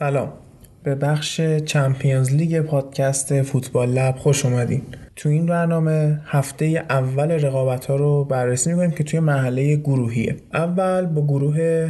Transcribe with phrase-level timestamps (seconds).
[0.00, 0.49] سلام
[0.82, 4.82] به بخش چمپیونز لیگ پادکست فوتبال لب خوش اومدین.
[5.16, 10.36] تو این برنامه هفته اول رقابت ها رو بررسی می‌کنیم که توی محله گروهیه.
[10.54, 11.88] اول با گروه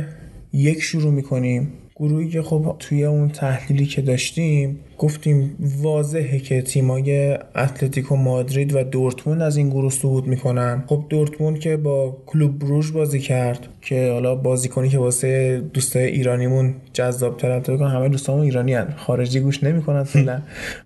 [0.52, 1.72] یک شروع می‌کنیم.
[1.96, 8.83] گروهی که خب توی اون تحلیلی که داشتیم گفتیم واضحه که تیمای اتلتیکو مادرید و
[8.83, 10.84] دورتموند از این گروه صعود می‌کنن.
[10.86, 13.68] خب دورتموند که با کلوب بروژ بازی کرد.
[13.83, 18.95] که حالا بازیکنی که واسه دوستای ایرانیمون جذاب تر کنه همه دوستامون ایرانی هن.
[18.97, 20.42] خارجی گوش نمی‌کنن فعلا.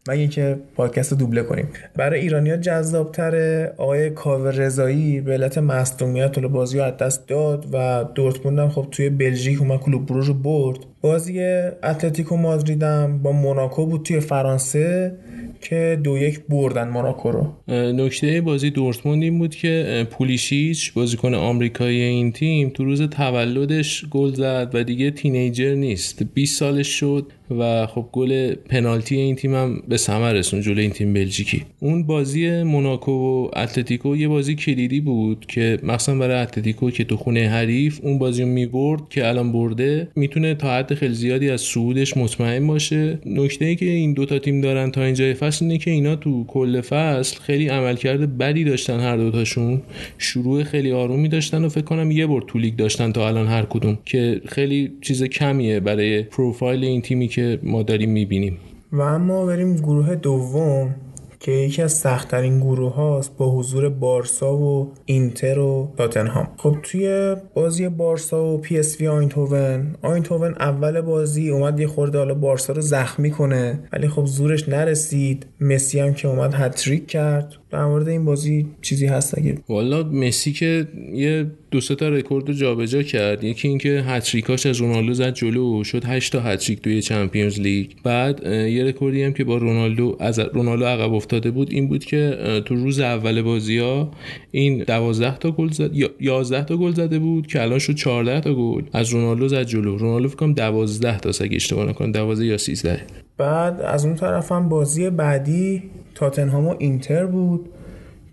[0.08, 1.68] مگه اینکه پادکست دوبله کنیم.
[1.96, 7.66] برای ایرانیا جذاب تره آقای کاوه رضایی به علت مصدومیت بازی رو از دست داد
[7.72, 10.78] و دورتموند خب توی بلژیک اومد کلوب بروژ رو برد.
[11.00, 11.40] بازی
[11.82, 15.14] اتلتیکو مادریدم با موناکو بود توی فرانسه.
[15.64, 17.72] که دو یک بردن موناکو رو.
[17.92, 24.32] نکته بازی دورتموند این بود که پولیشیچ بازیکن آمریکایی این تیم تو روز تولدش گل
[24.32, 26.22] زد و دیگه teenager نیست.
[26.22, 27.32] 20 سالش شد.
[27.50, 31.62] و خب گل پنالتی این تیم هم به ثمر رسون جلوی این تیم بلژیکی.
[31.80, 37.16] اون بازی موناکو و اتلتیکو یه بازی کلیدی بود که مثلا برای اتلتیکو که تو
[37.16, 41.60] خونه حریف اون بازی رو می‌برد که الان برده می‌تونه تا حد خیلی زیادی از
[41.60, 43.18] صعودش مطمئن باشه.
[43.26, 46.80] نکته ای که این دوتا تیم دارن تا اینجای فصل اینه که اینا تو کل
[46.80, 49.82] فصل خیلی عملکرد بدی داشتن هر دوتاشون
[50.18, 53.62] شروع خیلی آرومی داشتن و فکر کنم یه برد تو لیگ داشتن تا الان هر
[53.62, 53.98] کدوم.
[54.04, 58.58] که خیلی چیز کمیه برای پروفایل این تیمی که ما داریم می‌بینیم.
[58.92, 60.94] و اما بریم گروه دوم
[61.40, 66.48] که یکی از سختترین گروه هاست با حضور بارسا و اینتر و تاتنهام.
[66.56, 72.18] خب توی بازی بارسا و پی اس وی آینتوون آینتوون اول بازی اومد یه خورده
[72.18, 75.46] حالا بارسا رو زخمی کنه ولی خب زورش نرسید.
[75.60, 77.54] مسی هم که اومد هتریک کرد.
[77.74, 82.48] در مورد این بازی چیزی هست اگه والا مسی که یه دو سه تا رکورد
[82.48, 83.44] رو جابجا کرد.
[83.44, 87.90] یکی اینکه هتریکاش از رونالدو زد جلو شد 8 تا هتریک توی Champions League.
[88.04, 92.38] بعد یه رکوردی هم که با رونالدو از رونالدو عقب افتاده بود این بود که
[92.64, 94.10] تو روز اول بازی ها
[94.50, 98.54] این 12 تا گل زد 11 تا گل زده بود که الان شد 14 تا
[98.54, 99.96] گل از رونالدو زد جلو.
[99.96, 103.00] رونالدو فکر کنم 12 تا اگه اشتباه نکنم 12 یا 13
[103.38, 105.82] بعد از اون طرف هم بازی بعدی
[106.14, 107.68] تاتنهام و اینتر بود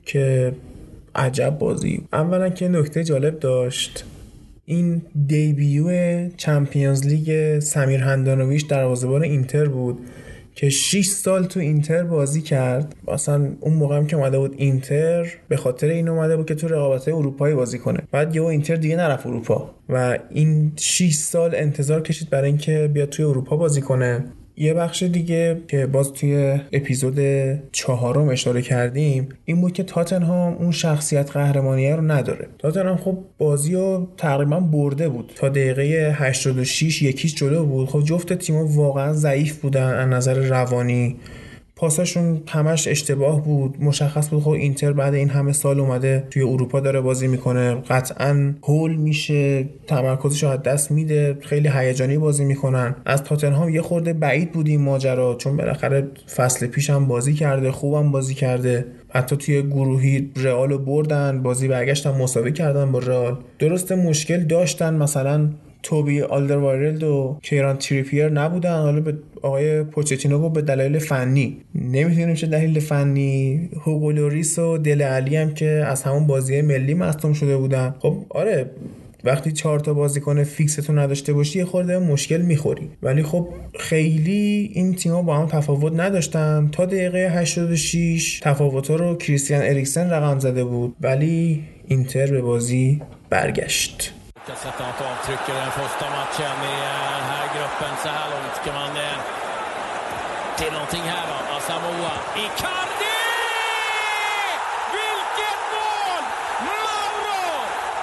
[0.05, 0.53] که
[1.15, 2.01] عجب بازی.
[2.13, 4.05] اولا که نکته جالب داشت
[4.65, 5.89] این دیبیو
[6.37, 9.99] چمپیونز لیگ سمیر هندانویش دروازه‌بان اینتر بود
[10.55, 12.95] که 6 سال تو اینتر بازی کرد.
[13.07, 16.67] اصلا اون موقع هم که اومده بود اینتر به خاطر این اومده بود که تو
[16.67, 17.99] رقابت اروپایی بازی کنه.
[18.11, 23.09] بعد یهو اینتر دیگه نرفت اروپا و این 6 سال انتظار کشید برای اینکه بیاد
[23.09, 24.25] توی اروپا بازی کنه.
[24.57, 27.19] یه بخش دیگه که باز توی اپیزود
[27.71, 32.47] چهارم اشاره کردیم این بود که تاتنهام اون شخصیت قهرمانیه رو نداره.
[32.59, 35.33] تاتنهام خب بازی رو تقریبا برده بود.
[35.35, 37.89] تا دقیقه 86 یکیش جلو بود.
[37.89, 41.15] خب جفت تیم‌ها واقعا ضعیف بودن از نظر روانی.
[41.81, 46.79] پاساشون همش اشتباه بود مشخص بود خب اینتر بعد این همه سال اومده توی اروپا
[46.79, 47.75] داره بازی می‌کنه.
[47.75, 52.95] قطعا هول میشه تمرکزش از دست میده خیلی هیجانی بازی می‌کنن.
[53.05, 57.71] از تاتنهام یه خورده بعید بود این ماجرا چون بالاخره فصل پیش هم بازی کرده
[57.71, 58.85] خوبم بازی کرده.
[59.09, 63.37] حتی توی گروهی رئال بردن بازی برگشتن مساوی کردن با رئال.
[63.59, 65.49] درسته مشکل داشتن مثلا
[65.83, 68.81] توبی آلدروایرلد و کیران تریپیر نبودن.
[68.81, 71.57] حالا به آقای پوچتینو به دلایل فنی.
[71.75, 73.69] نمی‌تونیم چه دلیل فنی.
[73.81, 77.95] هوگو لوریس و دل علی هم که از همون بازی ملی مصدوم شده بودن.
[77.99, 78.69] خب آره
[79.23, 82.89] وقتی چهار تا بازیکن فیکستون نداشته باشی یه خورده مشکل می‌خوری.
[83.03, 83.47] ولی خب
[83.79, 86.69] خیلی این تیم‌ها با هم تفاوت نداشتن.
[86.71, 90.95] تا دقیقه 86 تفاوت رو کریستیان اریکسن رقم زده بود.
[91.01, 94.13] ولی اینتر به بازی برگشت.
[94.43, 98.29] Ska sätta något avtryck i den första matchen i eh, den här gruppen så här
[98.29, 98.55] långt.
[98.55, 99.17] Ska man eh,
[100.57, 101.55] till någonting här då?
[101.57, 102.11] Asamoa.
[102.35, 103.21] Icardi!
[104.93, 106.23] Vilket mål!
[106.67, 107.43] Mauro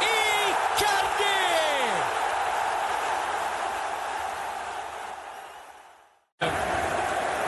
[0.01, 1.41] Icardi!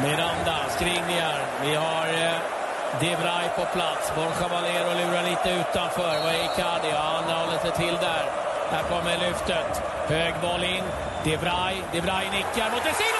[0.02, 1.40] Miranda, Skriniar.
[1.62, 4.12] Vi har eh, på plats.
[4.16, 6.20] Borja Valero lurar lite utanför.
[6.24, 6.88] Vad är Icardi?
[6.90, 8.49] Ja, han håller sig till där.
[8.70, 9.82] Här kommer lyftet.
[10.06, 10.84] Hög boll in.
[11.24, 11.82] De Vrij.
[11.92, 13.19] De Vrij nickar mot Vesino.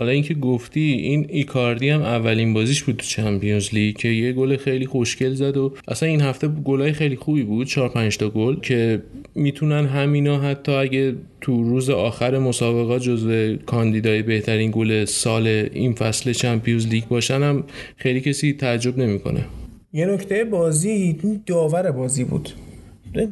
[0.00, 4.56] حالا اینکه گفتی این ایکاردی هم اولین بازیش بود تو چمپیونز لیگ که یه گل
[4.56, 8.60] خیلی خوشگل زد و اصلا این هفته گلای خیلی خوبی بود 4 5 تا گل
[8.60, 9.02] که
[9.34, 16.32] می‌تونن همینا حتی اگه تو روز آخر مسابقات جزو کاندیدای بهترین گل سال این فصل
[16.32, 17.64] Champions League باشن هم
[17.96, 19.44] خیلی کسی تعجب نمی‌کنه.
[19.92, 21.16] یه نکته بازی
[21.46, 22.50] داور بازی بود.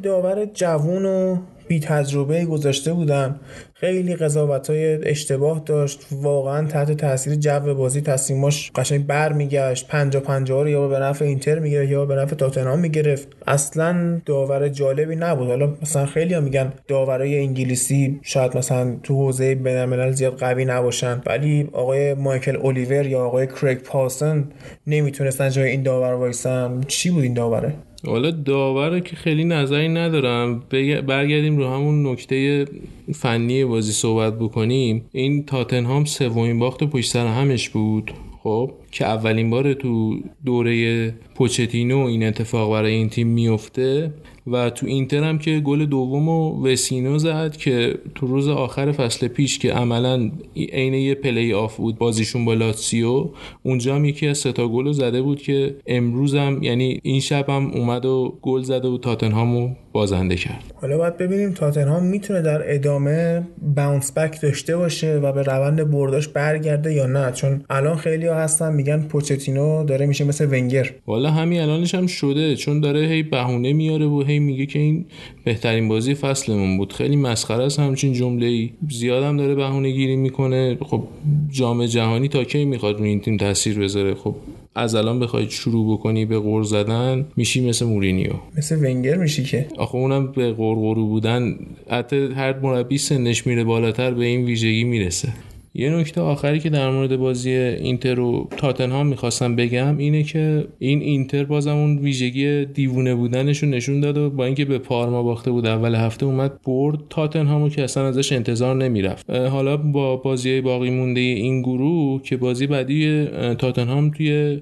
[0.03, 1.37] داور جوون و
[1.69, 3.39] بی تجربه گذاشته بودن.
[3.73, 6.07] خیلی قضاوت های اشتباه داشت.
[6.11, 11.25] واقعا تحت تاثیر جو بازی تصمیماش قشنگ بر میگشت پنجا پنجا رو یا به نفع
[11.25, 13.27] اینتر می‌گرفت یا به نفع تاتنهام می‌گرفت.
[13.47, 15.47] اصلا داور جالبی نبود.
[15.47, 21.21] حالا مثلا خیلی ها میگن داورای انگلیسی شاید مثلا تو حوزه بینالملل زیاد قوی نباشن.
[21.25, 24.49] ولی آقای مایکل الیور یا آقای کریگ پاسن
[24.87, 26.81] نمی‌تونستن جای این داور وایسن.
[26.87, 27.73] چی بود این داوره؟
[28.05, 30.63] حالا داور که خیلی نظری ندارم.
[31.07, 32.65] برگردیم رو همون نکته
[33.13, 35.05] فنی بازی صحبت بکنیم.
[35.11, 38.11] این تاتنهام سومین باخت پشت سر همش بود.
[38.43, 44.13] خب که اولین بار تو دوره پوچتینو این اتفاق برای این تیم میفته.
[44.51, 49.27] و تو اینتر هم که گل دوم و وسینو زد که تو روز آخر فصل
[49.27, 53.29] پیش که عملا عین یه پلی آف بود بازیشون با لاتسیو
[53.63, 57.71] اونجا هم یکی از ستا گل زده بود که امروز هم یعنی این شب هم
[57.71, 59.69] اومد و گل زده و تاتنهامو
[59.99, 60.63] بازنده کرد.
[60.81, 63.43] حالا باید ببینیم تاتنهام می‌تونه در ادامه
[63.75, 67.31] باونس بک داشته باشه و به روند برداش برگرده یا نه.
[67.31, 70.91] چون الان خیلی ها هستن میگن پوچتینو داره میشه مثل ونگر.
[71.07, 75.05] والا همین الانش هم شده چون داره هی بهونه میاره و هی میگه که این
[75.43, 76.93] بهترین بازی فصلمون بود.
[76.93, 80.77] خیلی مسخره است همچین جمله ای زیادم داره بهونه گیری می‌کنه.
[80.81, 81.03] خب
[81.49, 84.35] جام جهانی تا کی می‌خواد روی این تیم تاثیر بذاره؟ خب
[84.75, 88.33] از الان بخوای شروع بکنی به غور زدن میشی مثل مورینیو.
[88.57, 89.67] مثل ونگر میشی که.
[89.77, 91.55] آخه اونم به غرغرو بودن
[91.89, 95.29] حتی هر مربی سنش میره بالاتر به این ویژگی می‌رسه.
[95.79, 101.01] یه نکته آخری که در مورد بازی اینتر و تاتنهام می‌خواستم بگم اینه که این
[101.01, 105.65] اینتر بازم اون ویژگی دیوونه بودنشون نشون داد و با اینکه به پارما باخته بود
[105.65, 109.29] اول هفته اومد برد تاتنهامو که اصلا ازش انتظار نمی‌رفت.
[109.29, 113.25] حالا با بازی باقی مونده این گروه که بازی بعدی
[113.57, 114.61] تاتنهام توی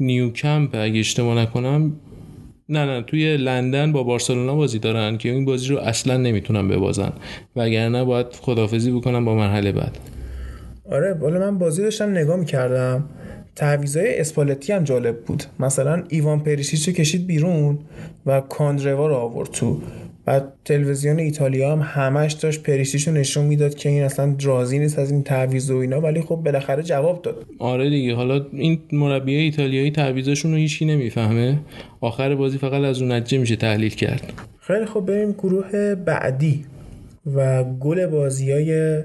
[0.00, 1.92] نیوکمپ اگه اشتباه نکنم
[2.68, 7.12] نه نه توی لندن با بارسلونا بازی دارن که این بازی رو اصلا نمی‌تونن ببازن.
[7.56, 9.98] وگرنه باید خدافزی بکنن با مرحله بعد.
[10.94, 13.04] آره بالا من بازی داشتم نگاه می‌کردم.
[13.56, 15.42] تعویضای اسپالتی هم جالب بود.
[15.60, 17.78] مثلا ایوان پریشیچ کشید بیرون
[18.26, 19.80] و کاندروا رو آورد تو.
[20.26, 25.10] و تلویزیون ایتالیا هم همش داشت پریسیشو نشون می‌داد که این اصلا راضی نیست از
[25.10, 27.46] این تعویض و اینا ولی خب بالاخره جواب داد.
[27.58, 31.58] آره دیگه حالا این مربی ایتالیایی تعویضاشون رو هیچکی نمی‌فهمه.
[32.00, 34.32] آخر بازی فقط از اون نتیجه میشه تحلیل کرد.
[34.60, 36.64] خیلی خب بریم گروه بعدی
[37.34, 39.02] و گل بازی های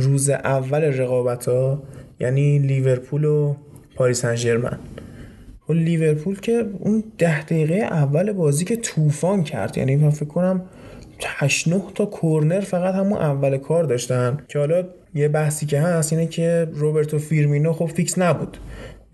[0.00, 1.82] روز اول رقابت ها
[2.20, 3.54] یعنی لیورپول و
[3.96, 4.78] پاریس سن
[5.66, 10.62] خب لیورپول که اون ده دقیقه اول بازی که طوفان کرد یعنی من فکر کنم
[11.26, 14.38] 8 9 تا کورنر فقط همون اول کار داشتن.
[14.48, 18.56] که حالا یه بحثی که هست اینه که روبرتو فیرمینو خب فیکس نبود.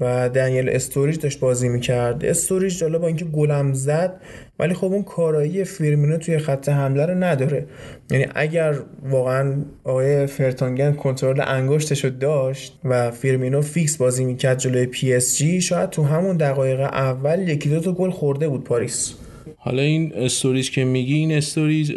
[0.00, 2.24] و دنیل استوریج داشت بازی می‌کرد.
[2.24, 4.20] استوریج حالا با اینکه گلم زد
[4.58, 7.66] ولی خب اون کارایی فیرمینو توی خط حمله رو نداره.
[8.10, 8.74] یعنی اگر
[9.10, 15.36] واقعا آقای فرتانگن کنترل انگشتش رو داشت و فیرمینو فیکس بازی می‌کرد جلوی پی اس
[15.36, 19.14] جی شاید تو همون دقایق اول یکی دو تا گل خورده بود پاریس.
[19.66, 21.92] حالا این استوریج که میگی این استوریج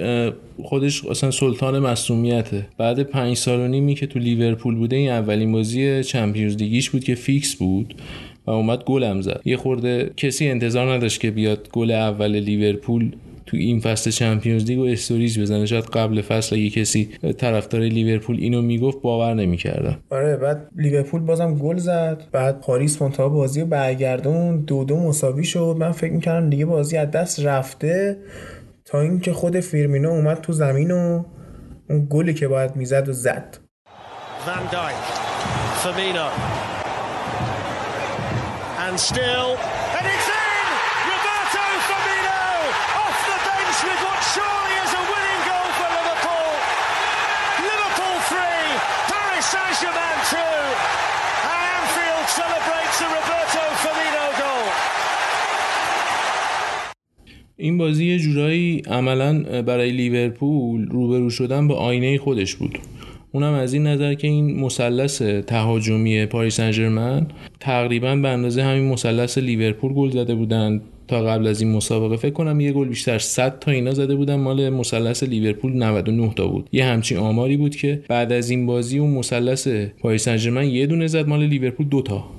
[0.64, 2.68] خودش اصلا سلطان مصدومیته.
[2.78, 6.90] بعد پنج سال و نیمی که تو لیورپول بوده این اولین بازی Champions League یش
[6.90, 7.96] بود که فیکس بود
[8.46, 9.42] و اومد گلم زد.
[9.46, 13.12] یه خورده کسی انتظار نداشت که بیاد گل اول لیورپول
[13.50, 15.66] تو این فصل Champions League و استوریج بزنه.
[15.66, 21.56] شاید قبل فصل اگه کسی طرفدار لیورپول اینو می‌گفت باور نمی‌کردن آره بعد لیورپول بازم
[21.56, 22.24] گل زد.
[22.32, 25.76] بعد پاریس منتها بازی برگردون دو دو مساوی شد.
[25.80, 28.18] من فکر می‌کردم دیگه بازی از دست رفته.
[28.86, 31.24] تا اینکه خود فیرمینو اومد تو زمین و
[31.90, 33.58] اون گلی که باید می‌زد و زد.
[34.46, 35.06] Van Dijk,
[35.82, 36.28] Firmino,
[38.86, 39.79] and still
[57.62, 62.80] این بازی یه جورایی عملا برای لیورپول روبرو شدن با آینه خودش بود.
[63.32, 67.28] اونم از این نظر که این مثلث تهاجمی پاریس سن
[67.60, 70.82] تقریبا به اندازه همین مثلث لیورپول گل زده بودن.
[71.08, 74.36] تا قبل از این مسابقه فکر کنم یه گل بیشتر 100 تا اینا زده بودن.
[74.36, 76.70] مال مثلث لیورپول 99 تا بود.
[76.72, 79.68] یه همچین آماری بود که بعد از این بازی اون مثلث
[80.02, 81.28] پاریس سن یه دونه زد.
[81.28, 82.39] مال لیورپول دو تا.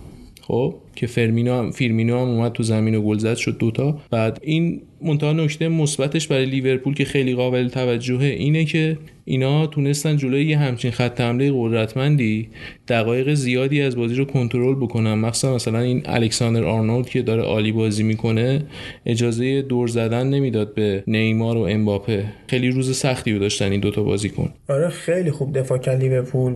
[0.51, 4.39] خب که فرمینو هم فیرمینو هم اومد تو زمین و گل زد شد دوتا بعد
[4.43, 10.47] این منتها نکته مثبتش برای لیورپول که خیلی قابل توجهه اینه که اینا تونستن جلوی
[10.47, 12.49] یه همچین خط حمله قدرتمندی
[12.89, 15.15] دقایق زیادی از بازی رو کنترل بکنن.
[15.15, 18.63] مخصوصا مثلا این الکساندر آرنولد که داره عالی بازی می‌کنه
[19.07, 22.25] اجازه دور زدن نمی‌داد به نیمار و امباپه.
[22.47, 26.53] خیلی روز سختی رو داشتن این دوتا بازیکن آره خیلی خوب دفاع کرد لیورپول.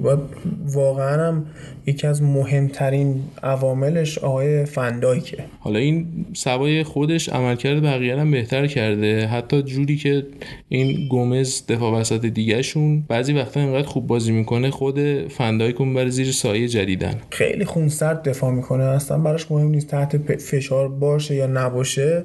[0.75, 1.47] واقعا هم
[1.87, 5.45] یکی از مهمترین عواملش آقای فندایکه.
[5.61, 9.27] حالا این سوای خودش عملکرد بقیه هم بهتر کرده.
[9.27, 10.27] حتی جوری که
[10.69, 16.11] این گومز دفاع وسط دیگهشون بعضی وقتا اینقدر خوب بازی می‌کنه خود فندایک رو می‌بره
[16.11, 17.15] زیر سایه جدیدن.
[17.31, 18.85] خیلی خونسرد دفاع می‌کنه.
[18.85, 22.25] اصلا براش مهم نیست تحت فشار باشه یا نباشه.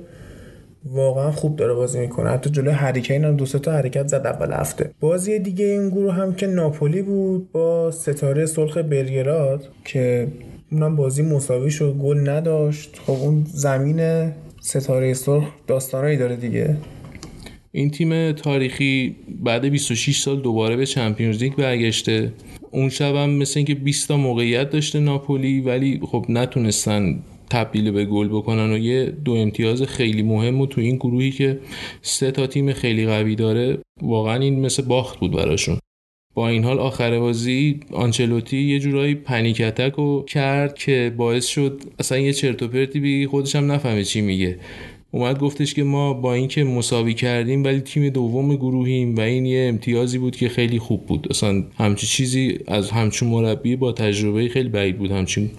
[0.86, 2.30] واقعا خوب داره بازی می‌کنه.
[2.30, 4.92] حتی جلوی هریکین هم دو تا حرکت زد اول هفته.
[5.00, 10.28] بازی دیگه این گروه هم که ناپولی بود با ستاره سرخ بلگراد که
[10.72, 13.00] اونم بازی مساوی شد گل نداشت.
[13.06, 16.78] خب اون زمین ستاره سرخ داستانایی داره دیگه.
[17.72, 22.34] این تیم تاریخی بعد 26 سال دوباره به چمپیونز لیگ برگشته.
[22.72, 28.06] اون شب هم مثل اینکه 20 تا موقعیت داشته ناپولی ولی خب نتونستن تبدیل به
[28.06, 31.60] گل بکنن و یه دو امتیاز خیلی مهم و تو این گروهی که
[32.02, 35.78] سه تا تیم خیلی قوی داره واقعا این مثل باخت بود براشون.
[36.40, 41.82] با این حال آخر بازی آنچلوتی یه جورایی panic attack رو کرد که باعث شد
[42.00, 44.60] اصلا یه چرت و پرتی بگی خودش هم نفهمه چی میگه.
[45.12, 49.70] اومد گفتش که ما با اینکه مساوی کردیم ولی تیم دوم گروهیم و این یه
[49.70, 51.28] امتیازی بود که خیلی خوب بود.
[51.30, 55.12] اصلا همچی چیزی از همچون مربی با تجربه خیلی بعید بود.
[55.12, 55.50] همچین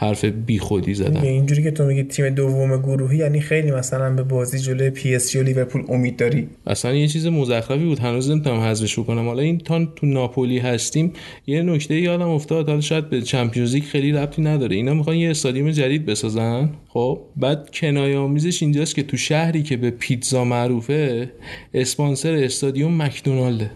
[0.00, 4.22] حرف بی خودی زدن اینجوری که تو میگی تیم دوم گروهی یعنی خیلی مثلا به
[4.22, 7.98] بازی جلوی پی اس و لیورپول امید داری؟ اصلا یه چیز مزخرفی بود.
[7.98, 9.26] هنوز نمی‌تونم حذفش بکنم.
[9.26, 11.12] حالا این تا تو ناپولی هستیم
[11.46, 12.68] یه نکته یادم افتاد.
[12.68, 14.76] حالا شاید به چمپیونز لیگ خیلی ربطی نداره.
[14.76, 16.70] اینا می‌خوان یه استادیوم جدید بسازن.
[16.88, 21.30] خب بعد کنایه آمیزش اینجاست که تو شهری که به پیتزا معروفه
[21.74, 23.70] اسپانسر استادیوم مکدونالده.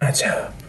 [0.00, 0.63] عجب.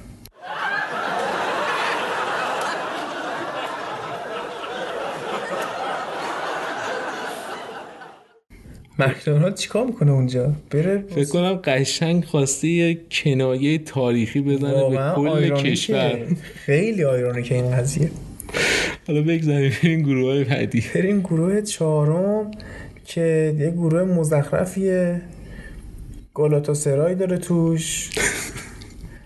[9.00, 15.50] مکدونالد چیکار می‌کنه اونجا؟ بره فکر کنم قشنگ خواسته یه کنایه تاریخی بزنه به کل
[15.50, 16.20] کشور.
[16.66, 17.04] خیلی
[17.44, 18.12] که این قضیه.
[19.08, 20.84] حالا بگذاریم این گروه های بعدی.
[20.96, 22.52] بریم گروه چهارم
[23.06, 25.22] که یه گروه مزخرفیه.
[26.34, 28.10] گالاتا سرای داره توش.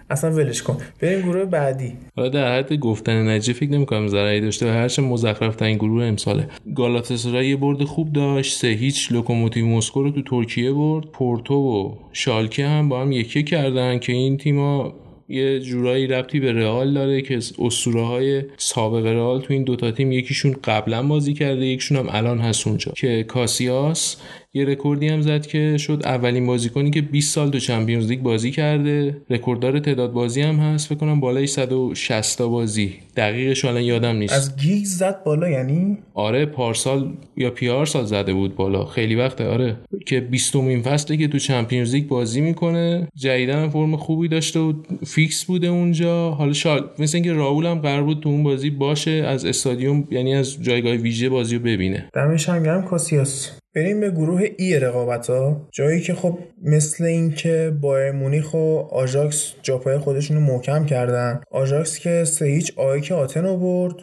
[0.10, 0.78] اصلا ولش کن.
[1.01, 1.94] بریم گروه بعدی.
[2.16, 6.48] حالا در حد گفتن نجی فکر نمی‌کنم ضرری داشته و هرچه مزخرف این گروه امساله.
[6.75, 11.96] گالاتاسرای یه برد خوب داشت سه هیچ لوکوموتیو مسکو رو تو ترکیه برد پورتو و
[12.13, 14.94] شالکه هم با هم یکی کردن که این تیما
[15.30, 20.12] یه جورایی ربطی به رئال داره که اسطوره های سابق رئال تو این دوتا تیم
[20.12, 22.92] یکیشون قبلا بازی کرده یکیشون هم الان هست اونجا.
[22.96, 24.18] که کاسیاس
[24.53, 28.51] یه رکوردی هم زد که شد اولین بازیکنی که 20 سال تو Champions League بازی
[28.51, 29.22] کرده.
[29.29, 30.88] رکورددار تعداد بازی هم هست.
[30.88, 32.94] فکر کنم بالای 160 تا بازی.
[33.18, 34.34] دقیقش الان یادم نیست.
[34.34, 38.86] از گیگز زد بالا یعنی؟ آره پارسال یا پیار سال زده بود بالا.
[38.86, 39.77] خیلی وقته آره.
[40.06, 43.08] که 20 این فصله که تو Champions League بازی می‌کنه.
[43.15, 44.74] جدیدن فرم خوبی داشته و
[45.06, 46.32] فیکس بوده اونجا.
[46.32, 50.36] حالا شال مثل اینکه راول هم قرار بود تو اون بازی باشه از استادیوم یعنی
[50.36, 52.10] از جایگاه ویژه بازی رو ببینه.
[52.13, 53.59] دمش هم گرم کاسیاس.
[53.76, 59.54] بریم به گروه E رقابت ها جایی که خب مثل اینکه بایرن مونیخ و آژاکس
[59.62, 61.42] جاپای خودشون رو محکم کردن.
[61.52, 63.96] آژاکس که سه هیچ آیک آتن رو برد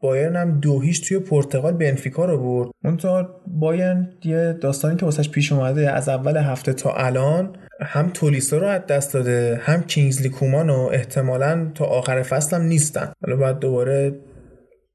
[0.00, 2.70] بایرن هم دو هیچ توی پرتغال بنفیکا رو برد.
[2.84, 8.58] منتها بایرن یه داستانی که واسش پیش اومده از اول هفته تا الان هم تولیسا
[8.58, 13.12] رو از دست داده هم کینگزلی کومان و احتمالا تا آخر فصل هم نیستن.
[13.24, 14.20] حالا باید دوباره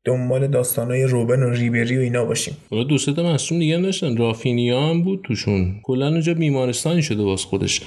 [0.06, 2.58] دنبال داستانای روبن و ریبری و اینا باشیم.
[2.72, 4.18] حالا دو سه تا مصوم دیگه هم داشتن.
[4.18, 5.76] رافینیا هم بود توشون.
[5.84, 7.82] کلا اونجا بیمارستانی شده واس خودش.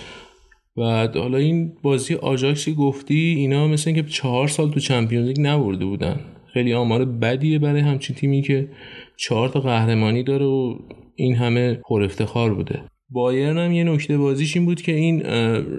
[0.76, 5.84] و حالا این بازی آجاکسی گفتی اینا مثل اینکه چهار سال تو چمپیونز لیگ نبرده
[5.84, 6.20] بودن.
[6.54, 8.68] خیلی آمار بدیه برای همچین تیمی که
[9.16, 10.74] چهار تا قهرمانی داره و
[11.14, 12.80] این همه پر افتخار بوده.
[13.10, 15.22] بایرن هم یه نکته بازیش این بود که این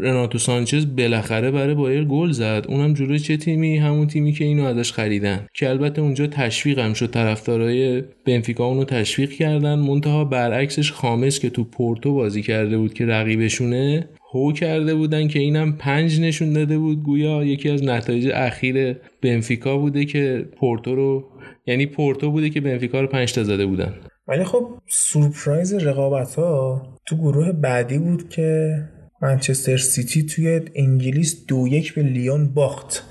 [0.01, 2.65] رناتو سانچز بالاخره برای بایر گل زد.
[2.69, 5.48] اونم جلوی چه تیمی؟ همون تیمی که اینو ازش خریدن.
[5.53, 7.10] که البته اونجا تشویق هم شد.
[7.10, 9.75] طرفدارای بنفیکا اونو تشویق کردن.
[9.75, 15.39] منتها برعکسش خامس که تو پورتو بازی کرده بود که رقیبشونه هو کرده بودن که
[15.39, 17.03] اینم پنج نشون داده بود.
[17.03, 21.24] گویا یکی از نتایج اخیر بنفیکا بوده که پورتو رو
[21.67, 23.93] یعنی پورتو بوده که بنفیکا رو پنج تا زده بودن.
[24.27, 28.80] ولی خب سورپرایز رقابت ها تو گروه بعدی بود که
[29.22, 33.04] منچستر سیتی توی انگلیس دو یک به لیون باخت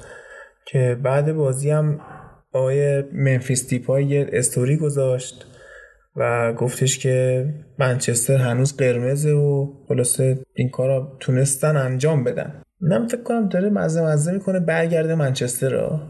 [0.67, 2.01] که بعد بازی هم
[2.53, 5.47] آقای منفیس دیپای یه استوری گذاشت
[6.17, 7.47] و گفتش که
[7.79, 12.63] منچستر هنوز قرمزه و خلاصه این کار تونستن انجام بدن.
[12.81, 16.01] من فکر کنم داره مزه مزه می‌کنه برگرده منچستر رو.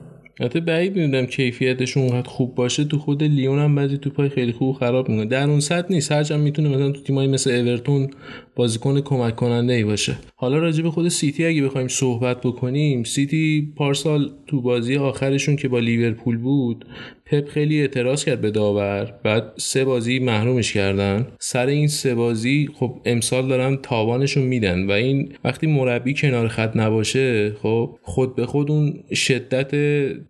[0.41, 2.85] حتی بعید می‌دونم کیفیتش اونقدر خوب باشه.
[2.85, 5.27] تو خود لیون هم بعضی توپای خیلی خوب خراب می‌کنه.
[5.27, 6.13] در اون سطح نیست.
[6.13, 8.11] هرچند می‌تونه مثلا تو تیمایی مثل اورتون
[8.57, 10.17] بازیکن کمک کننده ای باشه.
[10.37, 15.69] حالا راجع به خود سیتی اگه بخوایم صحبت بکنیم سیتی پارسال تو بازی آخرشون که
[15.69, 16.85] با لیورپول بود
[17.27, 19.15] پپ خیلی اعتراض کرد به داور.
[19.23, 21.27] بعد سه بازی محرومش کردن.
[21.39, 26.77] سر این سه بازی خب امسال دارن تاوانشون میدن و این وقتی مربی کنار خط
[26.77, 29.71] نباشه خب خود به خود اون شدت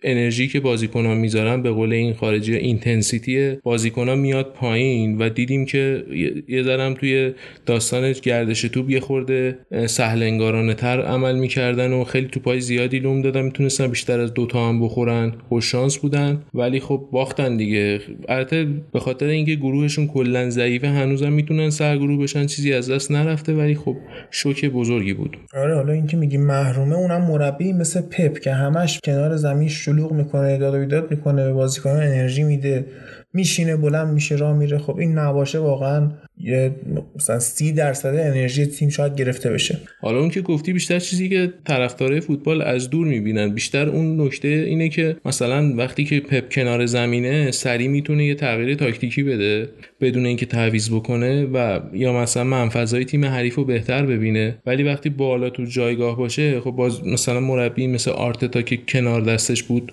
[0.03, 6.05] انرژی که بازیکن‌ها می‌ذارن به قول این خارجی intensity بازیکن‌ها میاد پایین و دیدیم که
[6.49, 7.33] یه ذرم توی
[7.67, 13.23] داستان گردش توپ یه خورده سهل انگارانه تر عمل می‌کردن و خیلی توپای زیادی لوم
[13.23, 13.43] دادن.
[13.43, 15.33] می‌تونستن بیشتر از دوتا هم بخورن.
[15.49, 16.43] خوش شانس بودن.
[16.55, 18.01] ولی خب باختن دیگه.
[18.29, 23.55] البته به خاطر اینکه گروهشون کلا ضعیفه هنوزم می‌تونن سرگروه بشن چیزی از دست نرفته
[23.55, 23.97] ولی خب
[24.31, 25.37] شوک بزرگی بود.
[25.55, 30.59] آره حالا اینکه میگی محرومه اونم مربی مثل پپ که همش کنار زمین شلوغ می‌کنه
[30.59, 32.87] داد و بیداد می‌کنه به بازیکنان انرژی میده
[33.33, 34.79] میشینه بلند میشه راه میره.
[34.79, 36.75] خب این نباشه واقعا یه
[37.17, 39.79] مثلا سی درصد انرژی تیم شاید گرفته بشه.
[40.01, 43.55] حالا اون که گفتی بیشتر چیزی که طرفدارای فوتبال از دور می‌بینن.
[43.55, 48.75] بیشتر اون نکته اینه که مثلا وقتی که پپ کنار زمینه سری می‌تونه یه تغییر
[48.75, 49.69] تاکتیکی بده
[50.01, 54.59] بدون اینکه تعویض بکنه و یا مثلا منفذای تیم حریف رو بهتر ببینه.
[54.67, 59.63] ولی وقتی بالا تو جایگاه باشه خب باز مثلا مربی مثل آرتتا که کنار دستش
[59.63, 59.93] بود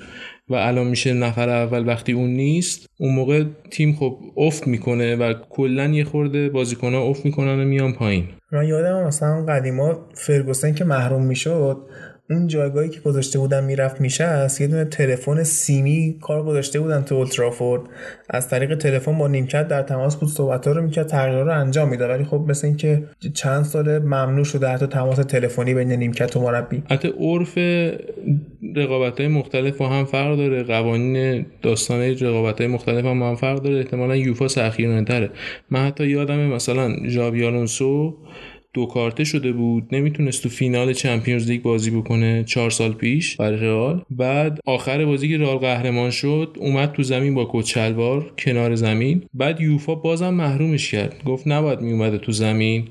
[0.50, 5.34] و الان میشه نفر اول وقتی اون نیست اون موقع تیم خب افت می‌کنه و
[5.50, 8.24] کلا یه خورده بازیکنها افت می‌کنن و میان پایین.
[8.52, 11.78] من یادم مثلا قدیما فرگوسن که محروم می‌شد
[12.30, 17.02] اون جایگاهی که گذاشته بودن می‌رفت میشه است یه دونه تلفن سیمی کار گذاشته بودن
[17.02, 17.82] تو اولترافورد
[18.30, 22.10] از طریق تلفن با نیمکت در تماس بود صحبت رو می‌کرد تغییر رو انجام می‌داد.
[22.10, 26.84] ولی خب مثل اینکه چند سال ممنوع شده حتی تماس تلفنی بین نیمکت و مربی.
[26.90, 27.58] حتی عرف
[28.76, 33.62] رقابت های مختلف با هم فرق داره قوانین داستان رقابت های مختلف هم, هم فرق
[33.62, 33.78] داره.
[33.78, 35.30] احتمالا یوفا سخیر تره
[35.70, 38.18] من حتی یادم مثلا ژاوی آلونسو
[38.74, 43.60] دو کارته شده بود نمی‌تونست تو فینال چمپیونز لیگ بازی بکنه چهار سال پیش برای
[43.60, 44.02] رئال.
[44.10, 49.22] بعد آخر بازی که رئال قهرمان شد اومد تو زمین با کوچلوار کنار زمین.
[49.34, 51.24] بعد یوفا بازم محرومش کرد.
[51.26, 52.88] گفت نباید میومده تو زمین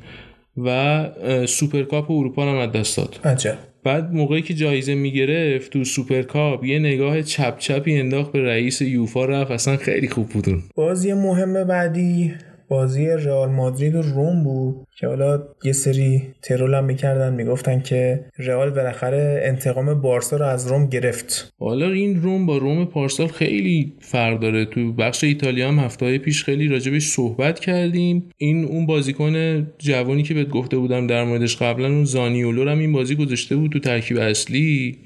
[0.56, 1.08] و
[1.46, 3.20] سوپرکاپ اروپا هم از دست داد.
[3.24, 3.58] عجب.
[3.84, 9.24] بعد موقعی که جایزه می‌گرفت تو سوپرکاپ یه نگاه چپ چپی انداخت به رئیس یوفا
[9.24, 12.32] رفت اصلا خیلی خوب بودون بازی مهم بعدی
[12.72, 18.24] بازی رئال مادرید و روم بود که حالا یه سری troll هم می‌کردن می‌گفتن که
[18.38, 21.54] رئال بالاخره انتقام بارسا رو از روم گرفت.
[21.58, 24.64] حالا این روم با روم پارسال خیلی فرق داره.
[24.64, 28.30] تو بخش ایتالیا هم هفته پیش خیلی راجبش صحبت کردیم.
[28.36, 32.92] این اون بازیکن جوانی که بهت گفته بودم در موردش قبلا اون زانیولو هم این
[32.92, 34.98] بازی گذاشته بود تو ترکیب اصلی.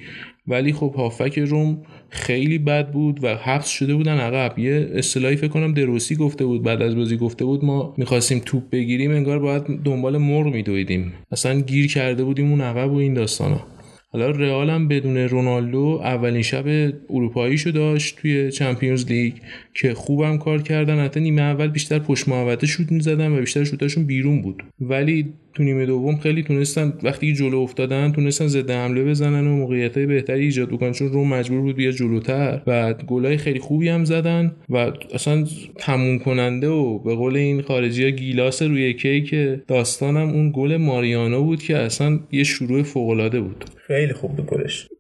[0.49, 4.59] ولی خب هافک روم خیلی بد بود و حبس شده بودن عقب.
[4.59, 8.63] یه اصطلاحی فکر کنم دروسی گفته بود بعد از بازی گفته بود ما می‌خواستیم توپ
[8.71, 11.13] بگیریم انگار باید دنبال مرغ میدویدیم.
[11.33, 13.61] اصلا گیر کرده بودیم اون عقب و این داستانا.
[14.13, 19.33] حالا رئال هم بدون رونالدو اولین شب اروپاییشو داشت توی چمپیونز لیگ.
[19.81, 21.05] که خوبم کار کردن.
[21.05, 24.63] حتی نیمه اول بیشتر پشت محوطه شوت می‌زدن و بیشتر شوتاشون بیرون بود.
[24.81, 29.99] ولی تو نیمه دوم خیلی تونستن وقتی جلو افتادن تونستن ضد حمله بزنن و موقعیت
[29.99, 30.93] بهتری ایجاد بکنن.
[30.93, 35.45] چون روم مجبور بود بیا جلوتر و گلای خیلی خوبی هم زدن و اصلا
[35.79, 39.35] تموم کننده و به قول این خارجی ها گیلاس روی کیک
[39.69, 43.65] داستانم اون گل ماریانو بود که اصلا یه شروع فوق العاده بود.
[43.87, 44.47] خیلی خوب بود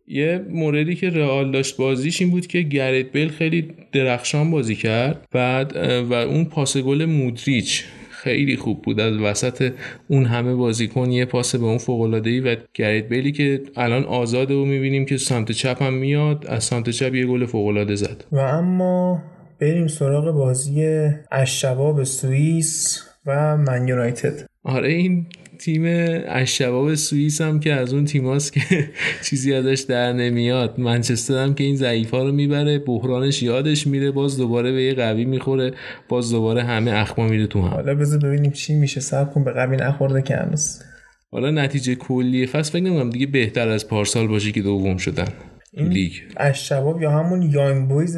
[0.09, 5.29] یه موردی که رئال داشت بازیش این بود که گرت بیل خیلی درخشان بازی کرد.
[5.33, 5.77] بعد
[6.11, 9.01] و اون پاس گل مودریچ خیلی خوب بود.
[9.01, 9.73] از وسط
[10.09, 14.05] اون همه بازیکن یه پاس به اون فوق العاده ای و گریت بیلی که الان
[14.05, 17.95] آزاده و می‌بینیم که سمت چپ هم میاد از سمت چپ یه گل فوق العاده
[17.95, 18.25] زد.
[18.33, 19.23] و اما
[19.61, 24.47] بریم سراغ بازی الشباب سوئیس و من یونایتد.
[24.64, 25.27] آره این
[25.59, 25.83] تیم
[26.29, 28.61] اشباب سوئیس هم که از اون تیماست که
[29.27, 30.81] چیزی ازش در نمیاد.
[30.81, 35.25] منچستر هم که این ضعیفا رو می‌بره بحرانش یادش میره باز دوباره به یه قوی
[35.25, 35.73] می‌خوره
[36.09, 37.69] باز دوباره همه اخما میره تو هم.
[37.69, 39.01] حالا بذار ببینیم چی میشه.
[39.01, 40.83] صبر کن به قوی نخورده که هنوز.
[41.31, 45.29] حالا نتیجه کلی فصل فکر نمی‌کنم دیگه بهتر از پارسال باشه که دوم شدن
[45.73, 46.12] این لیگ.
[46.37, 48.16] اشباب یا همون یانگ بویز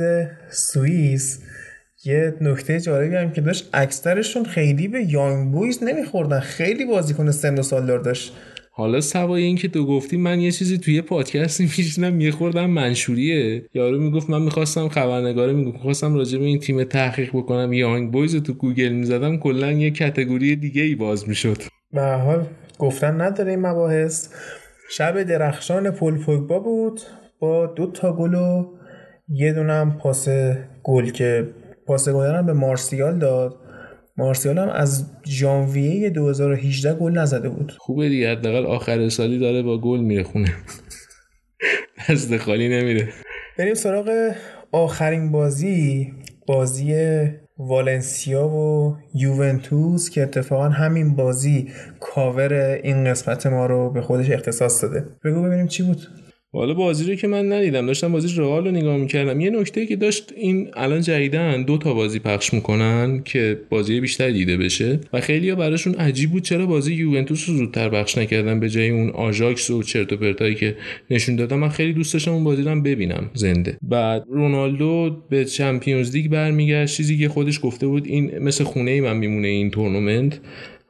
[0.51, 1.43] سوئیس
[2.05, 6.41] یه نکته جالبی هم که داشت اکثرشون خیلی به یانگ بویز نمیخوردن.
[6.41, 8.33] خیلی بازیکن سن و سالدار داشت.
[8.71, 13.63] حالا سوای این که تو گفتی من یه چیزی توی پادکستی می‌شنیدم یه خورده‌م منشوریه.
[13.75, 17.73] یارو می‌گفت من می‌خواستم خبرنگاره می‌خواستم راجع به این تیم تحقیق بکنم.
[17.73, 21.59] یانگ بویز تو گوگل می‌زدم کلا یه category دیگه ای باز می‌شد.
[21.93, 22.47] به حال
[22.79, 24.29] گفتن نداره این مباحث.
[24.91, 27.01] شب درخشان پل پوگبا بود.
[27.41, 28.67] با دو تا گل و
[29.29, 30.29] یه دونم پاس
[30.83, 31.47] گل که
[31.89, 33.57] پاس گل به مارسیال داد.
[34.17, 37.73] مارسیال هم از ژانویه 2018 گل نزده بود.
[37.79, 40.55] خوبه دیگه حداقل آخر سالی داره با گل میره خونه
[42.11, 43.09] دست خالی نمیره.
[43.59, 44.33] بریم سراغ
[44.73, 46.13] آخرین بازی
[46.47, 46.95] بازی
[47.59, 51.69] والنسیا و یوونتوس که اتفاقا همین بازی
[52.01, 55.05] کاور این قسمت ما رو به خودش اختصاص داده.
[55.25, 56.09] بگو ببینیم چی بود.
[56.53, 59.41] حالا بازی رو که من ندیدم داشتم بازی رئال رو نگاه می‌کردم.
[59.41, 64.31] یه نکته که داشت این الان جدیدن دو تا بازی پخش می‌کنن که بازی بیشتر
[64.31, 68.61] دیده بشه و خیلی ها براشون عجیب بود چرا بازی یوونتوس رو زودتر پخش نکردن
[68.61, 70.77] به جای اون آژاکس و چرت و پرتایی که
[71.11, 73.79] نشون دادم من خیلی دوست داشتم اون بازی رو ببینم زنده.
[73.83, 76.97] بعد رونالدو به Champions League برمیگشت.
[76.97, 80.41] چیزی که خودش گفته بود این مثل خونه ی من میمونه این تورنمنت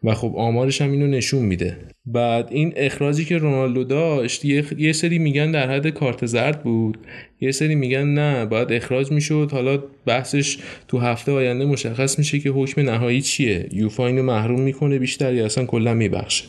[0.04, 1.76] و خب آمارش هم اینو نشون میده.
[2.12, 6.98] بعد این اخراجی که رونالدو داشت یه سری میگن در حد کارت زرد بود.
[7.40, 9.48] یه سری میگن نه باید اخراج می‌شد.
[9.52, 13.68] حالا بحثش تو هفته آینده مشخص میشه که حکم نهایی چیه.
[13.72, 16.44] یوفا اینو محروم می‌کنه بیشتر یا اصلا کلا میبخشه.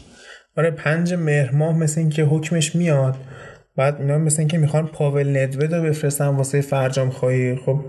[0.57, 3.15] آره پنج مهر ماه مثل اینکه حکمش میاد
[3.75, 7.55] بعد اینا مثل اینکه می‌خوان پاول ندوه رو بفرستن واسه فرجام خواهی.
[7.55, 7.85] خب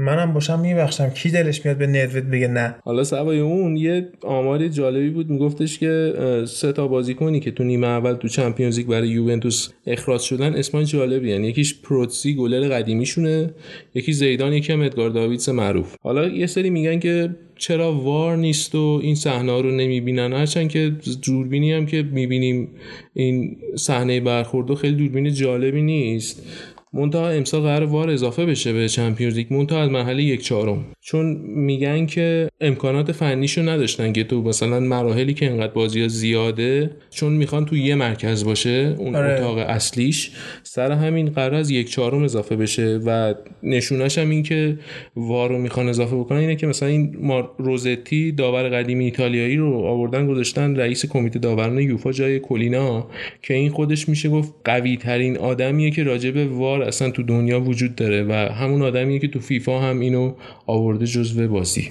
[0.00, 1.10] منم باشم میبخشم.
[1.10, 5.78] کی دلش میاد به ندوت بگه نه؟ حالا سوای اون یه آماری جالبی بود میگفتش
[5.78, 6.14] که
[6.48, 10.84] سه تا بازیکنی که تو نیمه اول تو چمپیونز لیگ برای یوونتوس اخراج شدن اسمان
[10.84, 13.50] جالبی یعنی یکیش پروتسی گلر قدیمیشونه.
[13.94, 15.94] یکی زیدان یکی هم ادگار داویدز معروف.
[16.02, 20.32] حالا یه سری میگن که چرا وار نیست و این صحنه رو نمی‌بینن.
[20.32, 20.92] هرچند که
[21.26, 22.68] دوربینی هم که می‌بینیم
[23.14, 26.42] این صحنه برخورد خیلی دوربین جالبی نیست.
[26.92, 30.84] منتها امسال قرار وار اضافه بشه به چمپیونز لیگ منتها از مرحله یک چهارم.
[31.00, 34.12] چون میگن که امکانات فنیشو نداشتن.
[34.12, 38.94] که تو مثلا مراحلی که انقدر بازی ها زیاده چون می‌خوان تو یه مرکز باشه
[38.98, 39.32] اون آره.
[39.32, 40.30] اتاق اصلیش
[40.62, 43.00] سر همین قرار از یک چهارم اضافه بشه.
[43.06, 44.78] و نشونش هم این که
[45.16, 50.76] وارو می‌خوان اضافه بکنن اینه که مثلا این روزتی داور قدیمی ایتالیایی رو آوردن گذاشتن
[50.76, 53.06] رئیس کمیته داوران یوفا جای کلینا
[53.42, 57.94] که این خودش میشه گفت قوی ترین آدمیه که راجب وار اصلا تو دنیا وجود
[57.94, 58.24] داره.
[58.28, 60.34] و همون آدمیه که تو فیفا هم اینو
[60.66, 61.90] آورده جزو بازی.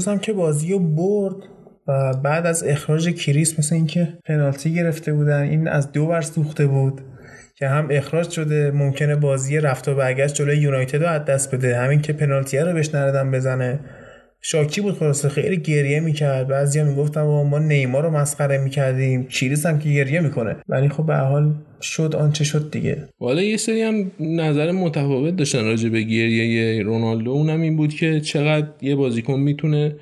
[0.00, 1.36] یوونتوس هم که بازی رو برد
[1.88, 6.66] و بعد از اخراج کریس مثل اینکه پنالتی گرفته بودن این از دو ور سوخته
[6.66, 7.00] بود
[7.54, 11.76] که هم اخراج شده ممکنه بازی رفت و برگشت جلوی یونایتد رو از دست بده.
[11.76, 13.80] همین که پنالتی رو بهش نردن بزنه.
[14.42, 16.48] شاکی بود خلاصه خیلی گریه می‌کرد.
[16.48, 19.26] بعضیا می‌گفتن ما نیمار رو مسخره می‌کردیم.
[19.26, 20.56] کریس هم که گریه می‌کنه.
[20.68, 23.08] ولی خب به حال شد آنچه شد دیگه.
[23.20, 27.30] والا یه سری هم نظر متفاوت داشتن راجع به گریه رونالدو.
[27.30, 29.96] اونم این بود که چقدر یه بازیکن می‌تونه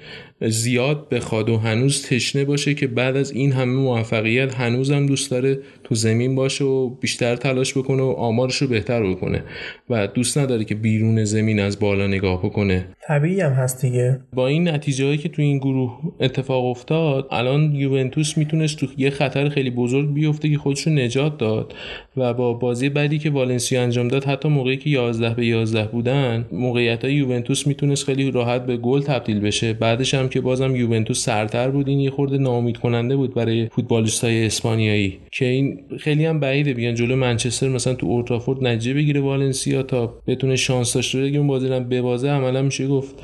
[0.48, 5.58] زیاد بخواد و هنوز تشنه باشه که بعد از این همه موفقیت هنوزم دوست داره
[5.88, 9.42] تو زمین باشه و بیشتر تلاش بکنه و آمارش رو بهتر بکنه
[9.90, 12.86] و دوست نداره که بیرون زمین از بالا نگاه بکنه.
[13.08, 14.20] طبیعی هم هست دیگه.
[14.32, 19.10] با این نتیجه هایی که تو این گروه اتفاق افتاد الان یوونتوس می‌تونست تو یه
[19.10, 21.74] خطر خیلی بزرگ بیفته که خودشو نجات داد
[22.16, 26.46] و با بازی بعدی که والنسیا انجام داد حتی موقعی که 11 به 11 بودن
[26.52, 29.72] موقعیت های یوونتوس می‌تونست خیلی راحت به گل تبدیل بشه.
[29.72, 34.24] بعدش هم که بازم یوونتوس سرتر بود این یه خورده ناامید کننده بود برای فوتبالیست
[34.24, 35.18] های اسپانیایی.
[35.32, 36.74] که این خیلی هم بعیده.
[36.74, 41.46] بیان جلو منچستر مثلا تو اورترافورد نتیجه بگیره والنسیا تا بتونه شانس داشته باشه اون
[41.46, 42.28] بازی رو ببازه.
[42.28, 43.14] عملا میشه گفت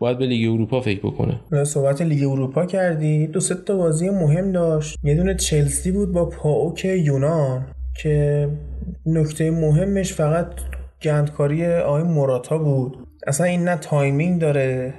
[0.00, 1.64] باید به لیگ اروپا فکر بکنه.
[1.64, 3.26] صحبت لیگ اروپا کردی.
[3.26, 4.98] دو سه تا بازی مهم داشت.
[5.04, 7.66] یه دونه چلسی بود با پاوک یونان
[8.02, 8.48] که
[9.06, 10.46] نکته مهمش فقط
[11.02, 12.96] گندکاری آقای موراتا بود.
[13.26, 14.94] اصلا این نه timing داره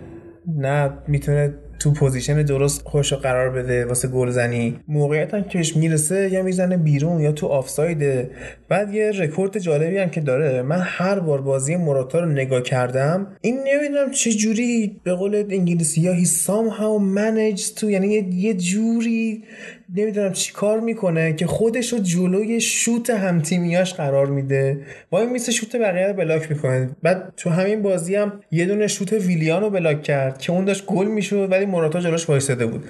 [0.57, 4.79] نه می‌تونه تو position درست خودش قرار بده واسه گلزنی.
[4.87, 8.29] موقعیت هم که بهش می‌رسه یا می‌زنه بیرون یا تو آفسایده
[8.69, 10.61] بعد یه رکورد جالبی هم که داره.
[10.61, 16.01] من هر بار بازی مراتا رو نگاه کردم این نمی‌دونم چه جوری به قول انگلیسی
[16.01, 19.43] یا he somehow managed to یعنی یه جوری
[19.95, 24.81] نمی‌دونم چی کار می‌کنه که خودش رو جلوی شوت همتیمیاش قرار میده.
[25.09, 26.89] با این میسه شوت بقیه رو بلاک می‌کنه.
[27.03, 30.85] بعد تو همین بازی هم یه دونه شوت ویلیان رو بلاک کرد که اون داشت
[30.85, 32.83] گل می‌شد ولی موراتا جلوش وایساده بود.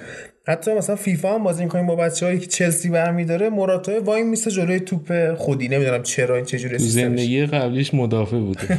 [0.48, 4.80] حتی مثلا فیفا هم بازی می‌کنیم با بچه‌هایی که چلسی برمیداره موراتا وای میسه جلوی
[4.80, 5.68] توپ خودی.
[5.68, 8.78] نمی‌دونم چرا این چجوری زندگی قبلیش مدافع بوده.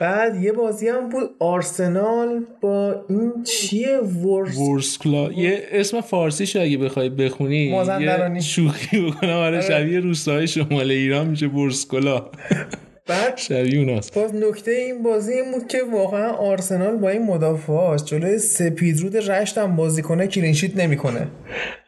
[0.00, 5.32] بعد یه بازی هم بود آرسنال با این چیه؟ ورس ورسکلا.
[5.32, 8.42] یه اسم فارسی اگه بخوای بخونی مازندرانی.
[8.42, 9.30] شوخی بکنم.
[9.30, 12.26] آره شبیه روستاهای شمال ایران میشه ورسکلا.
[13.08, 18.04] بعد شبیه اوناست باز نکته این بازی این بود که واقعا آرسنال با این مدافعاش
[18.04, 21.26] جلوی سپیدرود رشت هم بازی کنه کلینشیت نمی‌کنه.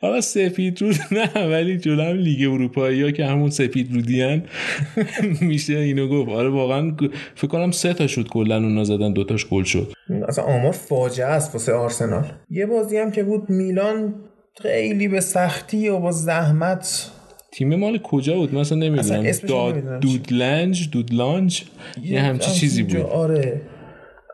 [0.00, 4.42] حالا سفید رود نه ولی جلو هم لیگ اروپایی ها که همون سفید رودی هن
[5.40, 6.30] میشه اینو گفت.
[6.30, 6.96] آره واقعا
[7.34, 9.92] فکر کنم سه تا شد کلا اونا زدن دوتاش گل شد.
[10.28, 12.24] اصلا آمار فاجعه است واسه آرسنال.
[12.50, 14.14] یه بازی هم که بود میلان
[14.62, 17.10] خیلی به سختی و با زحمت
[17.50, 19.30] تیم مال کجا بود؟ مثلا اصلا نمی‌دونم.
[19.48, 20.00] داد نمی‌دونم.
[20.00, 21.62] دودلنج دودلانج؟
[22.04, 22.96] یه همچی چیزی بود.
[22.96, 23.60] آره.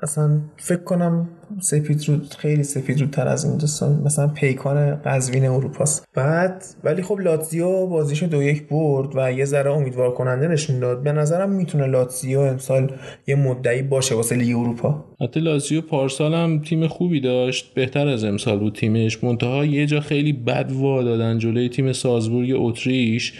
[0.05, 1.29] اصلا فکر کنم
[1.61, 4.03] سپید رود خیلی سفید رودتر از این دوستان.
[4.05, 6.05] مثلا پیکان قزوین اروپاست.
[6.15, 11.03] بعد ولی خب لاتزیو بازیشو دو یک برد و یه ذره امیدوار کننده نشون داد.
[11.03, 12.93] به نظرم می‌تونه لاتزیو امسال
[13.27, 15.05] یه مدعی باشه واسه لیگ اروپا.
[15.21, 17.75] حتی لازیو پارسال هم تیم خوبی داشت.
[17.75, 19.25] بهتر از امسال بود تیمش.
[19.25, 23.33] منتها یه جا خیلی بد وا دادن جلوی تیم سازبورگ اتریش.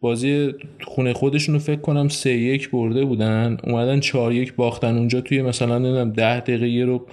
[0.00, 3.56] بازی خونه خودشون رو فکر کنم سه یک برده بودن.
[3.64, 7.06] اومدن چهار یک باختن اونجا توی مثلا نمی‌دونم ده دقیقه رو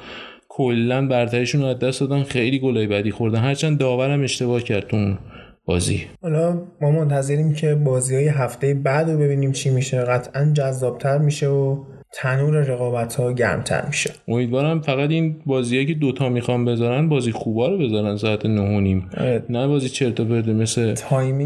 [0.50, 2.24] کلا برتریشون رو از دست دادن.
[2.24, 3.40] خیلی گلای بدی خوردن.
[3.40, 5.18] هرچند داورم اشتباه کرد تو اون
[5.66, 6.04] بازی.
[6.22, 9.98] حالا ما منتظریم که بازی های هفته بعد رو ببینیم چی میشه.
[9.98, 11.84] قطعا جذابتر میشه و
[12.16, 14.14] تنور رقابت ها گرمتر میشه.
[14.28, 18.80] امیدوارم فقط این بازیه که دوتا می‌خوام بذارن بازی خوبا رو بذارن ساعت نه و
[18.80, 19.10] نیم.
[19.18, 19.44] آره.
[19.50, 20.96] نه بازی چرت و پرت مثل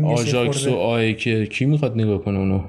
[0.05, 2.61] آژاکس و آیکه کی می‌خواد نگاه کنه اونو؟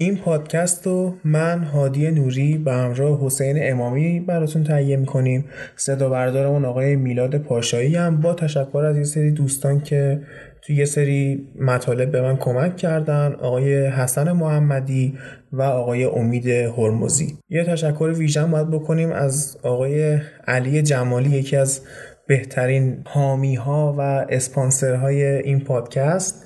[0.00, 5.44] این پادکست رو من هادی نوری به همراه حسین امامی براتون تهیه می‌کنیم.
[5.76, 10.20] صدا بردارمون آقای میلاد پاشایی هم با تشکر از یه سری دوستان که
[10.62, 15.18] توی یه سری مطالب به من کمک کردن آقای حسن محمدی
[15.52, 17.38] و آقای امید هرمزی.
[17.48, 21.80] یه تشکر ویژن باید بکنیم از آقای علی جمالی یکی از
[22.26, 26.44] بهترین حامی ها و اسپانسرهای این پادکست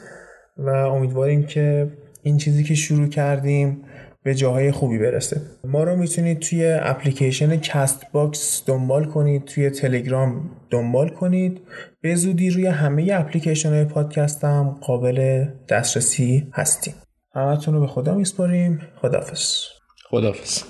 [0.56, 1.88] و امیدواریم که
[2.22, 3.84] این چیزی که شروع کردیم
[4.22, 5.40] به جاهای خوبی برسه.
[5.64, 11.60] ما رو می‌تونید توی اپلیکیشن Castbox دنبال کنید توی تلگرام دنبال کنید.
[12.00, 16.94] به زودی روی همه اپلیکیشن های پادکست هم قابل دسترسی هستیم.
[17.34, 18.80] همتون رو به خدا میسپاریم.
[19.00, 19.64] خدافز
[20.10, 20.62] خدافز